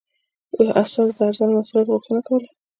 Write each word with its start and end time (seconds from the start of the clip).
استازو 0.81 1.11
د 1.17 1.19
ارزانه 1.29 1.53
محصولاتو 1.55 1.91
غوښتنه 1.93 2.21
کوله. 2.27 2.47